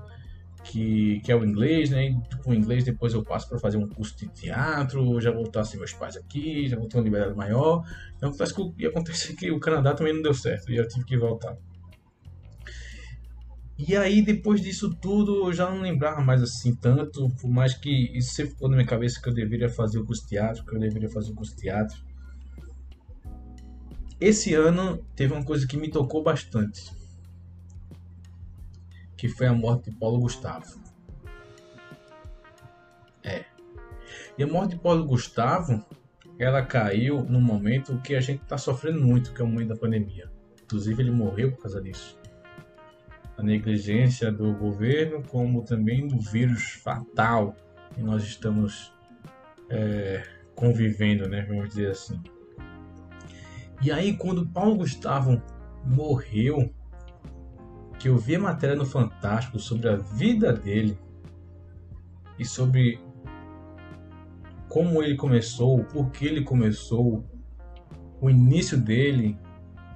que, 0.68 1.20
que 1.22 1.32
é 1.32 1.36
o 1.36 1.44
inglês, 1.44 1.90
né? 1.90 2.10
E 2.10 2.44
com 2.44 2.52
o 2.52 2.54
inglês 2.54 2.84
depois 2.84 3.14
eu 3.14 3.24
passo 3.24 3.48
para 3.48 3.60
fazer 3.60 3.78
um 3.78 3.88
curso 3.88 4.18
de 4.18 4.28
teatro, 4.28 5.20
já 5.20 5.32
estar 5.32 5.64
sem 5.64 5.80
meus 5.80 5.94
pais 5.94 6.16
aqui, 6.18 6.68
já 6.68 6.78
vou 6.78 6.88
ter 6.88 6.98
uma 6.98 7.04
liberdade 7.04 7.36
maior. 7.36 7.84
Então 8.16 8.30
acontece 8.30 8.54
que, 8.54 8.74
e 8.78 8.86
acontece 8.86 9.36
que 9.36 9.52
o 9.52 9.60
Canadá 9.60 9.94
também 9.94 10.14
não 10.14 10.22
deu 10.22 10.34
certo 10.34 10.72
e 10.72 10.78
eu 10.78 10.88
tive 10.88 11.06
que 11.06 11.18
voltar. 11.18 11.58
E 13.78 13.96
aí 13.96 14.22
depois 14.22 14.60
disso 14.62 14.94
tudo 14.96 15.48
eu 15.48 15.54
já 15.54 15.70
não 15.70 15.82
lembrava 15.82 16.22
mais 16.22 16.42
assim 16.42 16.76
tanto, 16.76 17.30
por 17.40 17.50
mais 17.50 17.74
que 17.74 18.18
isso 18.18 18.34
sempre 18.34 18.54
ficou 18.54 18.70
na 18.70 18.76
minha 18.76 18.88
cabeça 18.88 19.22
que 19.22 19.30
eu 19.30 19.34
deveria 19.34 19.70
fazer 19.70 20.00
o 20.00 20.06
curso 20.06 20.24
de 20.24 20.30
teatro, 20.30 20.66
que 20.66 20.76
eu 20.76 20.80
deveria 20.80 21.10
fazer 21.10 21.32
o 21.32 21.36
curso 21.36 21.56
de 21.56 21.62
teatro. 21.62 21.98
Esse 24.20 24.56
ano 24.56 25.06
teve 25.16 25.34
uma 25.34 25.46
coisa 25.46 25.68
que 25.68 25.78
me 25.78 25.90
tocou 25.90 26.24
bastante 26.24 26.98
que 29.18 29.28
foi 29.28 29.48
a 29.48 29.54
morte 29.54 29.90
de 29.90 29.98
Paulo 29.98 30.20
Gustavo. 30.20 30.80
É. 33.24 33.44
E 34.38 34.44
a 34.44 34.48
morte 34.48 34.76
de 34.76 34.80
Paulo 34.80 35.04
Gustavo, 35.06 35.84
ela 36.38 36.64
caiu 36.64 37.24
num 37.24 37.42
momento 37.42 38.00
que 38.02 38.16
a 38.16 38.22
gente 38.22 38.44
está 38.44 38.58
sofrendo 38.58 39.04
muito, 39.04 39.34
que 39.34 39.42
é 39.42 39.44
o 39.44 39.48
momento 39.48 39.70
da 39.70 39.76
pandemia. 39.76 40.32
Inclusive 40.64 41.02
ele 41.02 41.12
morreu 41.12 41.52
por 41.52 41.64
causa 41.64 41.82
disso. 41.82 42.18
A 43.36 43.44
negligência 43.44 44.32
do 44.32 44.54
governo, 44.54 45.24
como 45.24 45.64
também 45.64 46.08
do 46.08 46.20
vírus 46.20 46.64
fatal 46.84 47.56
que 47.94 48.02
nós 48.02 48.24
estamos 48.24 48.94
é, 49.70 50.24
convivendo, 50.56 51.28
né? 51.28 51.46
Vamos 51.48 51.70
dizer 51.70 51.92
assim. 51.92 52.22
E 53.82 53.92
aí, 53.92 54.18
quando 54.18 54.48
Paulo 54.48 54.78
Gustavo 54.78 55.42
morreu, 55.86 56.74
que 58.00 58.10
eu 58.10 58.18
vi 58.18 58.36
a 58.36 58.40
matéria 58.40 58.76
no 58.76 58.86
Fantástico 58.86 59.60
sobre 59.60 59.90
a 59.90 59.96
vida 59.96 60.54
dele 60.54 60.98
e 62.38 62.46
sobre 62.46 63.00
como 64.70 65.02
ele 65.02 65.16
começou, 65.16 65.84
por 65.86 66.12
que 66.12 66.26
ele 66.26 66.44
começou, 66.44 67.26
o 68.22 68.30
início 68.30 68.78
dele, 68.78 69.38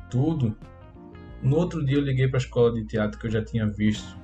tudo. 0.09 0.57
No 1.41 1.57
outro 1.57 1.85
dia 1.85 1.97
eu 1.97 2.01
liguei 2.01 2.27
para 2.27 2.37
a 2.37 2.41
escola 2.41 2.73
de 2.73 2.85
teatro 2.85 3.19
que 3.19 3.27
eu 3.27 3.31
já 3.31 3.43
tinha 3.43 3.67
visto 3.67 4.17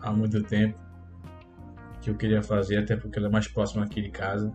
há 0.00 0.12
muito 0.12 0.42
tempo, 0.42 0.78
que 2.00 2.10
eu 2.10 2.16
queria 2.16 2.42
fazer, 2.42 2.78
até 2.78 2.96
porque 2.96 3.18
ela 3.18 3.28
é 3.28 3.30
mais 3.30 3.46
próxima 3.46 3.84
aqui 3.84 4.00
de 4.00 4.10
casa. 4.10 4.52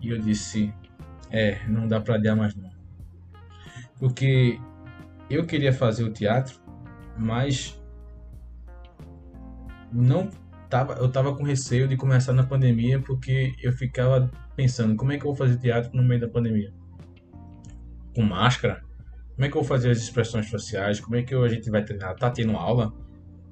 E 0.00 0.08
eu 0.08 0.18
disse: 0.18 0.72
É, 1.30 1.66
não 1.68 1.86
dá 1.86 2.00
para 2.00 2.16
adiar 2.16 2.36
mais 2.36 2.54
não. 2.54 2.70
Porque 3.98 4.58
eu 5.30 5.46
queria 5.46 5.72
fazer 5.72 6.04
o 6.04 6.12
teatro 6.12 6.61
mas 7.16 7.80
não 9.92 10.30
tava, 10.68 10.94
eu 10.94 11.10
tava 11.10 11.34
com 11.36 11.42
receio 11.42 11.86
de 11.86 11.96
começar 11.96 12.32
na 12.32 12.44
pandemia 12.44 13.00
porque 13.00 13.54
eu 13.62 13.72
ficava 13.72 14.30
pensando 14.56 14.96
como 14.96 15.12
é 15.12 15.18
que 15.18 15.24
eu 15.24 15.28
vou 15.28 15.36
fazer 15.36 15.58
teatro 15.58 15.94
no 15.94 16.02
meio 16.02 16.20
da 16.20 16.28
pandemia? 16.28 16.72
Com 18.14 18.22
máscara? 18.22 18.82
Como 19.34 19.44
é 19.44 19.48
que 19.50 19.56
eu 19.56 19.62
vou 19.62 19.68
fazer 19.68 19.90
as 19.90 19.98
expressões 19.98 20.48
faciais? 20.48 21.00
Como 21.00 21.16
é 21.16 21.22
que 21.22 21.34
a 21.34 21.48
gente 21.48 21.70
vai 21.70 21.84
treinar? 21.84 22.16
Tá 22.16 22.30
tendo 22.30 22.56
aula? 22.56 22.92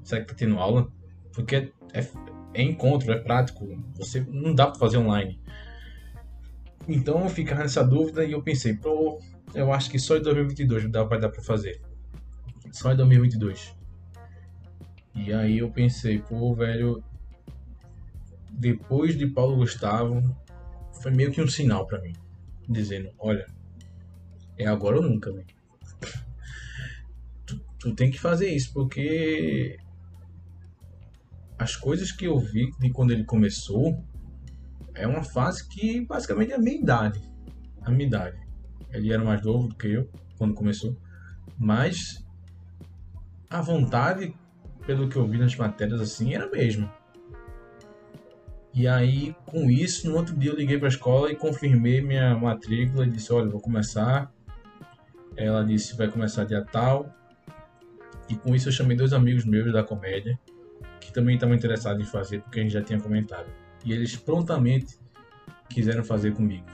Será 0.02 0.22
que 0.22 0.28
tá 0.28 0.34
tendo 0.34 0.58
aula? 0.58 0.90
Porque 1.32 1.72
é, 1.92 2.06
é 2.54 2.62
encontro, 2.62 3.12
é 3.12 3.18
prático. 3.18 3.66
Você 3.96 4.26
não 4.28 4.54
dá 4.54 4.66
para 4.66 4.78
fazer 4.78 4.98
online. 4.98 5.40
Então 6.88 7.22
eu 7.22 7.28
ficava 7.28 7.62
nessa 7.62 7.84
dúvida 7.84 8.24
e 8.24 8.32
eu 8.32 8.42
pensei, 8.42 8.74
pô, 8.74 9.20
eu 9.54 9.72
acho 9.72 9.90
que 9.90 9.98
só 9.98 10.16
em 10.16 10.22
2022 10.22 10.84
vai 10.90 11.20
dar 11.20 11.28
para 11.28 11.42
fazer 11.42 11.80
só 12.70 12.92
em 12.92 12.96
2022. 12.96 13.74
E 15.14 15.32
aí 15.32 15.58
eu 15.58 15.70
pensei, 15.70 16.18
pô, 16.20 16.54
velho, 16.54 17.02
depois 18.50 19.16
de 19.16 19.26
Paulo 19.26 19.56
Gustavo, 19.56 20.36
foi 21.02 21.10
meio 21.10 21.32
que 21.32 21.42
um 21.42 21.48
sinal 21.48 21.86
para 21.86 22.00
mim, 22.00 22.12
dizendo, 22.68 23.10
olha, 23.18 23.46
é 24.56 24.66
agora 24.66 24.96
ou 24.96 25.02
nunca, 25.02 25.32
velho. 25.32 25.46
Tu, 27.46 27.58
tu 27.80 27.94
tem 27.96 28.12
que 28.12 28.20
fazer 28.20 28.48
isso, 28.48 28.72
porque 28.72 29.76
as 31.58 31.74
coisas 31.74 32.12
que 32.12 32.26
eu 32.26 32.38
vi 32.38 32.70
de 32.78 32.90
quando 32.90 33.10
ele 33.10 33.24
começou 33.24 34.04
é 34.94 35.06
uma 35.06 35.24
fase 35.24 35.66
que 35.68 36.06
basicamente 36.06 36.52
é 36.52 36.54
a 36.54 36.58
minha 36.58 36.80
idade. 36.80 37.20
A 37.82 37.90
minha 37.90 38.06
idade. 38.06 38.38
Ele 38.90 39.12
era 39.12 39.24
mais 39.24 39.42
novo 39.42 39.68
do 39.68 39.74
que 39.74 39.88
eu 39.88 40.08
quando 40.38 40.54
começou. 40.54 40.96
Mas 41.58 42.24
a 43.50 43.60
vontade, 43.60 44.32
pelo 44.86 45.08
que 45.08 45.16
eu 45.16 45.26
vi 45.26 45.36
nas 45.36 45.56
matérias 45.56 46.00
assim, 46.00 46.34
era 46.34 46.46
a 46.46 46.50
mesma. 46.50 46.90
E 48.72 48.86
aí, 48.86 49.34
com 49.44 49.68
isso, 49.68 50.08
no 50.08 50.16
outro 50.16 50.36
dia 50.36 50.52
eu 50.52 50.56
liguei 50.56 50.78
para 50.78 50.86
a 50.86 50.90
escola 50.90 51.30
e 51.32 51.34
confirmei 51.34 52.00
minha 52.00 52.36
matrícula 52.36 53.04
e 53.04 53.10
disse: 53.10 53.32
Olha, 53.32 53.50
vou 53.50 53.60
começar. 53.60 54.32
Ela 55.36 55.64
disse: 55.64 55.96
Vai 55.96 56.08
começar 56.08 56.44
dia 56.44 56.64
tal. 56.64 57.12
E 58.28 58.36
com 58.36 58.54
isso, 58.54 58.68
eu 58.68 58.72
chamei 58.72 58.96
dois 58.96 59.12
amigos 59.12 59.44
meus 59.44 59.72
da 59.72 59.82
comédia 59.82 60.38
que 61.00 61.12
também 61.12 61.34
estavam 61.34 61.56
interessados 61.56 62.00
em 62.00 62.08
fazer, 62.08 62.40
porque 62.42 62.60
a 62.60 62.62
gente 62.62 62.72
já 62.72 62.82
tinha 62.82 63.00
comentado. 63.00 63.50
E 63.84 63.92
eles 63.92 64.14
prontamente 64.14 64.96
quiseram 65.68 66.04
fazer 66.04 66.32
comigo. 66.34 66.66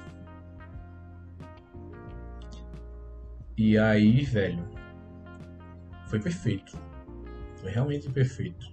E 3.56 3.78
aí, 3.78 4.22
velho, 4.22 4.75
foi 6.06 6.20
perfeito. 6.20 6.78
Foi 7.56 7.70
realmente 7.70 8.08
perfeito. 8.10 8.66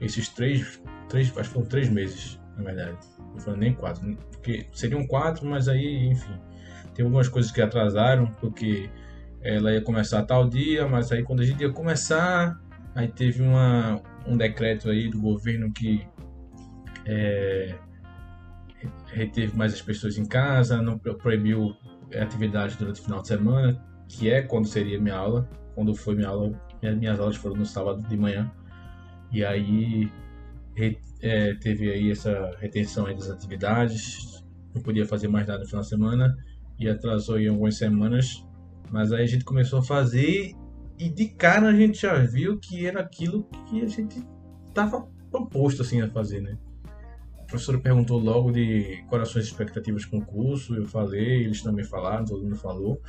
Esses 0.00 0.28
três, 0.28 0.80
três 1.08 1.28
acho 1.36 1.48
que 1.48 1.54
foram 1.54 1.66
três 1.66 1.88
meses, 1.88 2.40
na 2.56 2.64
verdade. 2.64 2.98
Não 3.32 3.38
foram 3.38 3.58
nem 3.58 3.74
quatro, 3.74 4.16
porque 4.32 4.66
seriam 4.72 5.06
quatro, 5.06 5.46
mas 5.46 5.68
aí, 5.68 6.06
enfim. 6.06 6.38
Tem 6.94 7.04
algumas 7.04 7.28
coisas 7.28 7.50
que 7.50 7.60
atrasaram, 7.60 8.26
porque 8.40 8.88
ela 9.42 9.72
ia 9.72 9.82
começar 9.82 10.22
tal 10.22 10.48
dia, 10.48 10.86
mas 10.86 11.10
aí 11.12 11.22
quando 11.22 11.40
a 11.40 11.44
gente 11.44 11.60
ia 11.60 11.70
começar, 11.70 12.58
aí 12.94 13.08
teve 13.08 13.42
uma, 13.42 14.00
um 14.26 14.36
decreto 14.36 14.88
aí 14.88 15.08
do 15.08 15.20
governo 15.20 15.72
que 15.72 16.06
é, 17.04 17.74
reteve 19.06 19.56
mais 19.56 19.74
as 19.74 19.82
pessoas 19.82 20.16
em 20.16 20.24
casa, 20.24 20.80
não 20.80 20.98
proibiu 20.98 21.76
atividades 22.20 22.76
durante 22.76 23.00
o 23.00 23.04
final 23.04 23.20
de 23.20 23.28
semana, 23.28 23.84
que 24.08 24.30
é 24.30 24.42
quando 24.42 24.66
seria 24.66 25.00
minha 25.00 25.16
aula, 25.16 25.48
quando 25.74 25.94
foi 25.94 26.14
minha 26.14 26.28
aula 26.28 26.52
minhas 26.92 27.18
aulas 27.18 27.36
foram 27.36 27.56
no 27.56 27.66
sábado 27.66 28.02
de 28.08 28.16
manhã. 28.16 28.50
E 29.32 29.44
aí 29.44 30.10
é, 31.20 31.54
teve 31.54 31.90
aí 31.90 32.10
essa 32.10 32.56
retenção 32.60 33.06
aí 33.06 33.14
das 33.14 33.30
atividades, 33.30 34.44
não 34.74 34.82
podia 34.82 35.06
fazer 35.06 35.28
mais 35.28 35.46
nada 35.46 35.60
no 35.60 35.66
final 35.66 35.82
de 35.82 35.88
semana 35.88 36.36
e 36.78 36.88
atrasou 36.88 37.38
em 37.38 37.48
algumas 37.48 37.76
semanas. 37.76 38.44
Mas 38.90 39.12
aí 39.12 39.22
a 39.22 39.26
gente 39.26 39.44
começou 39.44 39.78
a 39.78 39.82
fazer 39.82 40.54
e 40.98 41.08
de 41.08 41.28
cara 41.28 41.68
a 41.68 41.72
gente 41.72 42.02
já 42.02 42.14
viu 42.18 42.58
que 42.58 42.86
era 42.86 43.00
aquilo 43.00 43.44
que 43.66 43.82
a 43.82 43.86
gente 43.86 44.24
estava 44.68 45.08
proposto 45.30 45.82
assim 45.82 46.00
a 46.00 46.08
fazer, 46.08 46.40
né? 46.40 46.56
A 47.38 47.42
professora 47.44 47.78
perguntou 47.78 48.18
logo 48.18 48.50
de 48.50 49.04
as 49.10 49.36
expectativas 49.36 50.04
com 50.04 50.18
o 50.18 50.24
curso, 50.24 50.74
eu 50.74 50.86
falei, 50.86 51.44
eles 51.44 51.62
também 51.62 51.84
falaram, 51.84 52.24
todo 52.24 52.42
mundo 52.42 52.56
falou. 52.56 53.00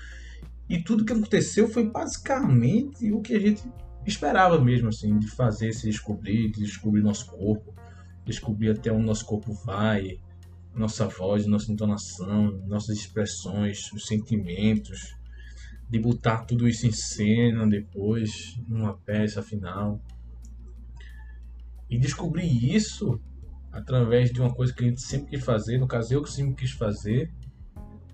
E 0.68 0.82
tudo 0.82 1.06
que 1.06 1.14
aconteceu 1.14 1.68
foi 1.68 1.90
basicamente 1.90 3.12
o 3.12 3.22
que 3.22 3.36
a 3.36 3.40
gente 3.40 3.64
esperava 4.06 4.60
mesmo, 4.60 4.90
assim, 4.90 5.18
de 5.18 5.28
fazer, 5.28 5.74
se 5.74 5.88
descobrir, 5.88 6.52
de 6.52 6.62
descobrir 6.62 7.02
nosso 7.02 7.28
corpo, 7.28 7.74
descobrir 8.26 8.72
até 8.72 8.92
onde 8.92 9.06
nosso 9.06 9.26
corpo 9.26 9.54
vai, 9.54 10.20
nossa 10.74 11.08
voz, 11.08 11.46
nossa 11.46 11.72
entonação, 11.72 12.52
nossas 12.68 12.98
expressões, 12.98 13.92
os 13.94 14.08
sentimentos, 14.08 15.16
de 15.90 16.00
botar 16.00 16.46
tudo 16.46 16.68
isso 16.68 16.88
em 16.88 16.92
cena 16.92 17.68
depois, 17.68 18.60
numa 18.68 18.98
peça 18.98 19.42
final. 19.42 20.02
E 21.90 21.98
descobrir 21.98 22.76
isso 22.76 23.20
através 23.72 24.32
de 24.32 24.42
uma 24.42 24.54
coisa 24.54 24.74
que 24.74 24.84
a 24.84 24.88
gente 24.88 25.02
sempre 25.02 25.32
quis 25.32 25.44
fazer, 25.44 25.78
no 25.78 25.88
caso 25.88 26.14
eu 26.14 26.24
que 26.24 26.32
sempre 26.32 26.56
quis 26.56 26.72
fazer, 26.72 27.32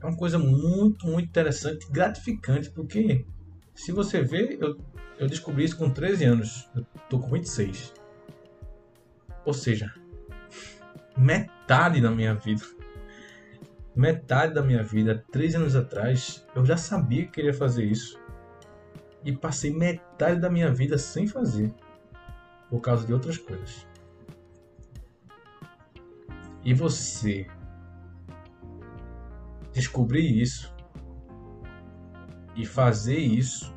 é 0.01 0.05
uma 0.05 0.17
coisa 0.17 0.39
muito, 0.39 1.05
muito 1.05 1.27
interessante, 1.27 1.87
gratificante, 1.91 2.69
porque 2.71 3.25
se 3.73 3.91
você 3.91 4.21
vê, 4.21 4.57
eu, 4.59 4.77
eu 5.17 5.27
descobri 5.27 5.63
isso 5.63 5.77
com 5.77 5.89
13 5.89 6.25
anos, 6.25 6.69
eu 6.75 6.83
tô 7.09 7.19
com 7.19 7.29
26. 7.29 7.93
Ou 9.45 9.53
seja, 9.53 9.93
metade 11.15 12.01
da 12.01 12.09
minha 12.09 12.33
vida, 12.33 12.63
metade 13.95 14.53
da 14.53 14.63
minha 14.63 14.83
vida, 14.83 15.23
13 15.31 15.57
anos 15.57 15.75
atrás, 15.75 16.45
eu 16.55 16.65
já 16.65 16.77
sabia 16.77 17.25
que 17.25 17.33
queria 17.33 17.53
fazer 17.53 17.85
isso. 17.85 18.19
E 19.23 19.31
passei 19.31 19.71
metade 19.71 20.39
da 20.39 20.49
minha 20.49 20.71
vida 20.73 20.97
sem 20.97 21.27
fazer, 21.27 21.71
por 22.71 22.81
causa 22.81 23.05
de 23.05 23.13
outras 23.13 23.37
coisas. 23.37 23.85
E 26.63 26.73
você 26.73 27.45
descobrir 29.73 30.41
isso 30.41 30.73
e 32.55 32.65
fazer 32.65 33.17
isso, 33.17 33.73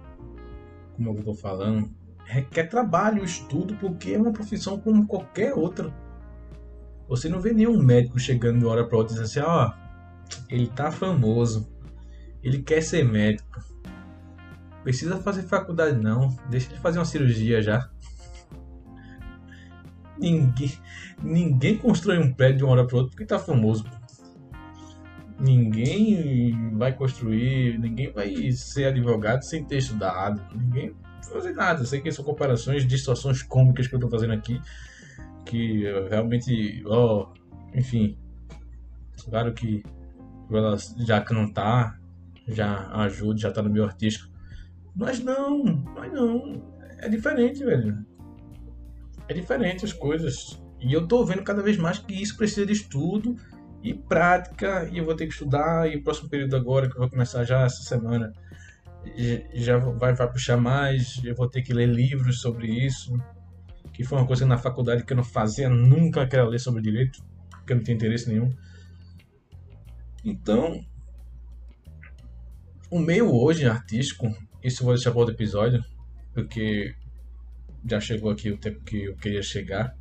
como 0.96 1.10
eu 1.10 1.14
estou 1.14 1.34
falando, 1.34 1.90
requer 2.24 2.64
trabalho, 2.64 3.24
estudo, 3.24 3.76
porque 3.76 4.12
é 4.12 4.18
uma 4.18 4.32
profissão 4.32 4.78
como 4.78 5.06
qualquer 5.06 5.54
outra. 5.54 5.92
Você 7.08 7.28
não 7.28 7.40
vê 7.40 7.52
nenhum 7.52 7.82
médico 7.82 8.18
chegando 8.18 8.58
de 8.58 8.64
hora 8.64 8.86
para 8.86 8.96
outra 8.96 9.14
dizendo 9.14 9.24
assim, 9.24 9.40
ó, 9.40 9.68
oh, 9.68 9.84
ele 10.48 10.66
tá 10.68 10.90
famoso, 10.90 11.68
ele 12.42 12.62
quer 12.62 12.82
ser 12.82 13.04
médico. 13.04 13.62
Precisa 14.82 15.18
fazer 15.18 15.42
faculdade 15.42 15.96
não, 15.96 16.36
deixa 16.50 16.70
ele 16.70 16.80
fazer 16.80 16.98
uma 16.98 17.04
cirurgia 17.04 17.62
já. 17.62 17.88
Ninguém, 20.18 20.72
ninguém 21.22 21.76
constrói 21.76 22.18
um 22.18 22.32
prédio 22.32 22.58
de 22.58 22.64
uma 22.64 22.72
hora 22.72 22.86
para 22.86 22.96
outra 22.96 23.10
porque 23.10 23.26
tá 23.26 23.38
famoso. 23.38 23.84
Ninguém 25.38 26.76
vai 26.76 26.92
construir, 26.94 27.78
ninguém 27.78 28.12
vai 28.12 28.52
ser 28.52 28.86
advogado 28.86 29.42
sem 29.42 29.64
ter 29.64 29.78
estudado, 29.78 30.40
ninguém 30.54 30.90
vai 30.90 31.32
fazer 31.32 31.52
nada. 31.52 31.82
Eu 31.82 31.86
sei 31.86 32.00
que 32.00 32.12
são 32.12 32.24
comparações 32.24 32.86
de 32.86 32.98
situações 32.98 33.42
cômicas 33.42 33.88
que 33.88 33.94
eu 33.94 33.98
estou 33.98 34.10
fazendo 34.10 34.32
aqui, 34.32 34.60
que 35.44 35.84
realmente, 36.08 36.82
ó, 36.86 37.32
enfim, 37.74 38.16
claro 39.28 39.52
que 39.52 39.82
ela 40.50 40.76
já 40.98 41.20
cantar, 41.20 42.00
já 42.46 42.88
ajuda, 43.02 43.38
já 43.38 43.50
tá 43.50 43.60
no 43.62 43.70
meio 43.70 43.84
artístico. 43.84 44.32
Mas 44.94 45.18
não, 45.18 45.64
mas 45.96 46.12
não. 46.12 46.62
É 46.98 47.08
diferente, 47.08 47.64
velho. 47.64 48.04
É 49.26 49.34
diferente 49.34 49.84
as 49.84 49.92
coisas. 49.92 50.62
E 50.80 50.92
eu 50.92 51.08
tô 51.08 51.24
vendo 51.24 51.42
cada 51.42 51.62
vez 51.62 51.76
mais 51.76 51.98
que 51.98 52.14
isso 52.14 52.36
precisa 52.36 52.66
de 52.66 52.72
estudo 52.72 53.36
e 53.84 53.92
prática, 53.92 54.88
e 54.90 54.96
eu 54.96 55.04
vou 55.04 55.14
ter 55.14 55.26
que 55.26 55.34
estudar, 55.34 55.92
e 55.92 55.96
o 55.96 56.02
próximo 56.02 56.30
período 56.30 56.56
agora, 56.56 56.88
que 56.88 56.96
eu 56.96 57.00
vou 57.00 57.10
começar 57.10 57.44
já 57.44 57.64
essa 57.64 57.82
semana, 57.82 58.32
já 59.52 59.76
vai, 59.76 60.14
vai 60.14 60.32
puxar 60.32 60.56
mais, 60.56 61.22
eu 61.22 61.34
vou 61.34 61.46
ter 61.46 61.60
que 61.60 61.74
ler 61.74 61.86
livros 61.86 62.40
sobre 62.40 62.66
isso, 62.66 63.14
que 63.92 64.02
foi 64.02 64.16
uma 64.16 64.26
coisa 64.26 64.46
na 64.46 64.56
faculdade 64.56 65.04
que 65.04 65.12
eu 65.12 65.16
não 65.18 65.22
fazia 65.22 65.68
nunca, 65.68 66.26
que 66.26 66.34
era 66.34 66.48
ler 66.48 66.58
sobre 66.58 66.80
direito, 66.80 67.22
porque 67.50 67.74
eu 67.74 67.76
não 67.76 67.84
tinha 67.84 67.94
interesse 67.94 68.26
nenhum. 68.26 68.50
Então, 70.24 70.82
o 72.90 72.98
meio 72.98 73.30
hoje 73.30 73.66
artístico, 73.66 74.34
isso 74.62 74.80
eu 74.80 74.86
vou 74.86 74.94
deixar 74.94 75.10
para 75.10 75.20
outro 75.20 75.34
episódio, 75.34 75.84
porque 76.32 76.94
já 77.86 78.00
chegou 78.00 78.30
aqui 78.30 78.50
o 78.50 78.56
tempo 78.56 78.82
que 78.82 79.04
eu 79.04 79.16
queria 79.16 79.42
chegar, 79.42 79.94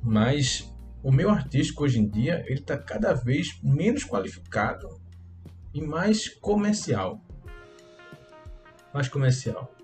mas 0.00 0.72
o 1.08 1.10
meio 1.10 1.30
artístico 1.30 1.84
hoje 1.84 1.98
em 1.98 2.06
dia 2.06 2.44
ele 2.46 2.60
está 2.60 2.76
cada 2.76 3.14
vez 3.14 3.58
menos 3.62 4.04
qualificado 4.04 5.00
e 5.72 5.80
mais 5.80 6.28
comercial. 6.28 7.24
Mais 8.92 9.08
comercial. 9.08 9.74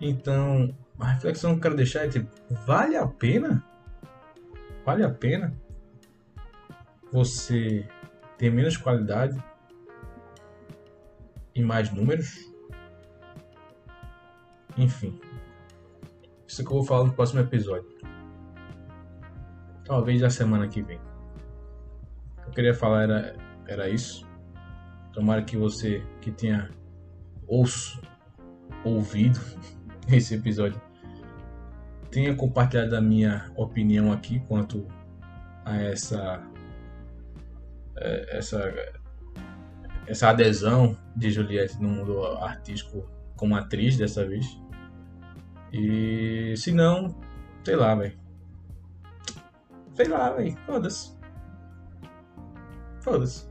Então, 0.00 0.74
a 0.98 1.08
reflexão 1.08 1.50
que 1.50 1.58
eu 1.58 1.60
quero 1.60 1.76
deixar 1.76 2.06
é 2.06 2.08
tipo, 2.08 2.30
vale 2.64 2.96
a 2.96 3.06
pena? 3.06 3.62
Vale 4.86 5.04
a 5.04 5.10
pena 5.10 5.54
você 7.12 7.86
ter 8.38 8.50
menos 8.50 8.78
qualidade 8.78 9.36
e 11.54 11.62
mais 11.62 11.92
números? 11.92 12.50
Enfim. 14.78 15.20
Isso 16.48 16.64
que 16.64 16.70
eu 16.70 16.76
vou 16.76 16.86
falar 16.86 17.04
no 17.04 17.12
próximo 17.12 17.40
episódio. 17.40 17.92
Talvez 19.84 20.20
na 20.20 20.30
semana 20.30 20.68
que 20.68 20.82
vem. 20.82 20.98
O 20.98 22.42
que 22.42 22.48
eu 22.48 22.52
queria 22.52 22.74
falar 22.74 23.02
era, 23.02 23.36
era 23.66 23.88
isso. 23.88 24.26
Tomara 25.12 25.42
que 25.42 25.56
você 25.56 26.02
que 26.20 26.30
tenha 26.30 26.70
ouço, 27.46 28.00
ouvido 28.84 29.38
esse 30.08 30.34
episódio 30.34 30.80
tenha 32.10 32.34
compartilhado 32.34 32.94
a 32.94 33.00
minha 33.00 33.50
opinião 33.56 34.12
aqui 34.12 34.40
quanto 34.40 34.86
a 35.64 35.76
essa 35.76 36.42
é, 37.96 38.38
essa 38.38 38.92
essa 40.06 40.28
adesão 40.28 40.96
de 41.16 41.30
Juliette 41.30 41.80
no 41.80 41.88
mundo 41.88 42.22
artístico 42.36 43.08
como 43.36 43.56
atriz 43.56 43.96
dessa 43.96 44.26
vez. 44.26 44.60
E 45.72 46.54
se 46.56 46.70
não, 46.72 47.16
sei 47.64 47.76
lá, 47.76 47.94
velho. 47.94 48.21
Sei 49.94 50.08
lá, 50.08 50.30
velho. 50.30 50.56
Foda-se. 50.66 51.16
Foda-se. 53.00 53.48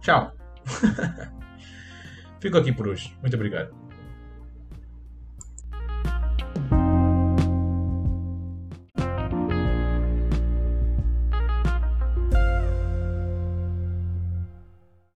Tchau. 0.00 0.32
Fico 2.40 2.58
aqui 2.58 2.72
por 2.72 2.88
hoje. 2.88 3.16
Muito 3.20 3.34
obrigado. 3.34 3.83